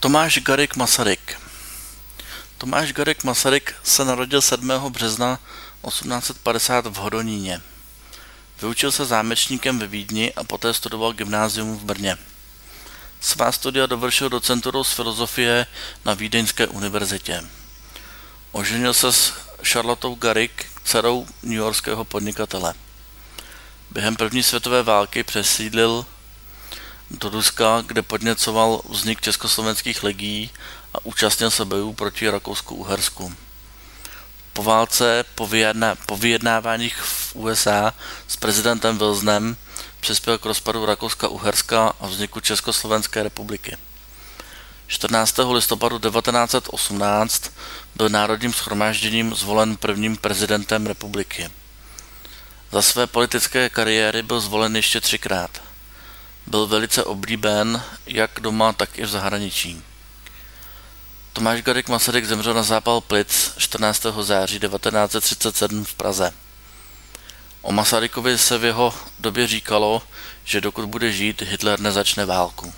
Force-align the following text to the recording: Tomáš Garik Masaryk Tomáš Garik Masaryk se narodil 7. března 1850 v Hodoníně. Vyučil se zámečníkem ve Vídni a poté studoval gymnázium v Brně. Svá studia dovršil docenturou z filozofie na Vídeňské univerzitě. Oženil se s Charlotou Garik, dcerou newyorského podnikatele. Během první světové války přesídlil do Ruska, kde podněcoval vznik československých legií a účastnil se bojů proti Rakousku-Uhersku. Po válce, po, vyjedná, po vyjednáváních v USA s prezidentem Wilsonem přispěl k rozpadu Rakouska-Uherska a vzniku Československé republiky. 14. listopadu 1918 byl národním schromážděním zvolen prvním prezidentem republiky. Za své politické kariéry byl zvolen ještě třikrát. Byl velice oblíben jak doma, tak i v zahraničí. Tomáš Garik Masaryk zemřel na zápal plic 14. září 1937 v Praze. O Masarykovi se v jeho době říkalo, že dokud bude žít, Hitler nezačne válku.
Tomáš 0.00 0.38
Garik 0.38 0.76
Masaryk 0.76 1.40
Tomáš 2.58 2.92
Garik 2.92 3.24
Masaryk 3.24 3.74
se 3.82 4.04
narodil 4.04 4.42
7. 4.42 4.68
března 4.88 5.38
1850 5.88 6.86
v 6.86 6.94
Hodoníně. 6.94 7.60
Vyučil 8.60 8.92
se 8.92 9.04
zámečníkem 9.04 9.78
ve 9.78 9.86
Vídni 9.86 10.32
a 10.34 10.44
poté 10.44 10.74
studoval 10.74 11.12
gymnázium 11.12 11.78
v 11.78 11.84
Brně. 11.84 12.16
Svá 13.20 13.52
studia 13.52 13.86
dovršil 13.86 14.28
docenturou 14.28 14.84
z 14.84 14.92
filozofie 14.92 15.66
na 16.04 16.14
Vídeňské 16.14 16.66
univerzitě. 16.66 17.44
Oženil 18.52 18.94
se 18.94 19.12
s 19.12 19.32
Charlotou 19.62 20.14
Garik, 20.14 20.66
dcerou 20.84 21.26
newyorského 21.42 22.04
podnikatele. 22.04 22.74
Během 23.90 24.16
první 24.16 24.42
světové 24.42 24.82
války 24.82 25.24
přesídlil 25.24 26.06
do 27.20 27.28
Ruska, 27.28 27.82
kde 27.86 28.02
podněcoval 28.02 28.80
vznik 28.88 29.20
československých 29.20 30.02
legií 30.02 30.50
a 30.94 30.98
účastnil 31.04 31.50
se 31.50 31.64
bojů 31.64 31.92
proti 31.92 32.30
Rakousku-Uhersku. 32.30 33.34
Po 34.52 34.62
válce, 34.62 35.24
po, 35.34 35.46
vyjedná, 35.46 35.94
po 36.06 36.16
vyjednáváních 36.16 36.96
v 36.96 37.36
USA 37.36 37.94
s 38.28 38.36
prezidentem 38.36 38.98
Wilsonem 38.98 39.56
přispěl 40.00 40.38
k 40.38 40.44
rozpadu 40.44 40.86
Rakouska-Uherska 40.86 41.92
a 42.00 42.06
vzniku 42.06 42.40
Československé 42.40 43.22
republiky. 43.22 43.76
14. 44.86 45.38
listopadu 45.52 45.98
1918 45.98 47.50
byl 47.94 48.08
národním 48.08 48.52
schromážděním 48.52 49.34
zvolen 49.34 49.76
prvním 49.76 50.16
prezidentem 50.16 50.86
republiky. 50.86 51.50
Za 52.72 52.82
své 52.82 53.06
politické 53.06 53.68
kariéry 53.68 54.22
byl 54.22 54.40
zvolen 54.40 54.76
ještě 54.76 55.00
třikrát. 55.00 55.69
Byl 56.50 56.66
velice 56.66 57.04
oblíben 57.04 57.82
jak 58.06 58.40
doma, 58.40 58.72
tak 58.72 58.98
i 58.98 59.02
v 59.02 59.08
zahraničí. 59.08 59.82
Tomáš 61.32 61.62
Garik 61.62 61.88
Masaryk 61.88 62.24
zemřel 62.24 62.54
na 62.54 62.62
zápal 62.62 63.00
plic 63.00 63.52
14. 63.56 64.06
září 64.20 64.60
1937 64.60 65.84
v 65.84 65.94
Praze. 65.94 66.32
O 67.62 67.72
Masarykovi 67.72 68.38
se 68.38 68.58
v 68.58 68.64
jeho 68.64 68.94
době 69.18 69.46
říkalo, 69.46 70.02
že 70.44 70.60
dokud 70.60 70.84
bude 70.84 71.12
žít, 71.12 71.42
Hitler 71.42 71.80
nezačne 71.80 72.24
válku. 72.24 72.72